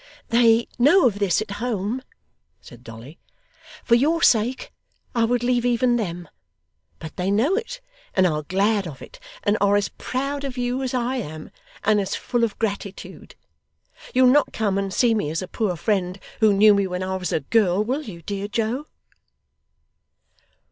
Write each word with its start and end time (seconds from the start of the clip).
'They 0.29 0.67
know 0.79 1.05
of 1.05 1.19
this, 1.19 1.43
at 1.43 1.51
home,' 1.61 2.01
said 2.59 2.83
Dolly. 2.83 3.19
'For 3.83 3.93
your 3.93 4.23
sake, 4.23 4.73
I 5.13 5.25
would 5.25 5.43
leave 5.43 5.63
even 5.63 5.95
them; 5.95 6.27
but 6.97 7.17
they 7.17 7.29
know 7.29 7.55
it, 7.55 7.81
and 8.15 8.25
are 8.25 8.41
glad 8.41 8.87
of 8.87 9.03
it, 9.03 9.19
and 9.43 9.59
are 9.61 9.75
as 9.75 9.89
proud 9.89 10.43
of 10.43 10.57
you 10.57 10.81
as 10.81 10.95
I 10.95 11.17
am, 11.17 11.51
and 11.83 12.01
as 12.01 12.15
full 12.15 12.43
of 12.43 12.57
gratitude. 12.57 13.35
You'll 14.11 14.25
not 14.29 14.51
come 14.53 14.79
and 14.79 14.91
see 14.91 15.13
me 15.13 15.29
as 15.29 15.43
a 15.43 15.47
poor 15.47 15.75
friend 15.75 16.19
who 16.39 16.51
knew 16.51 16.73
me 16.73 16.87
when 16.87 17.03
I 17.03 17.15
was 17.17 17.31
a 17.31 17.41
girl, 17.41 17.83
will 17.83 18.01
you, 18.01 18.23
dear 18.23 18.47
Joe? 18.47 18.87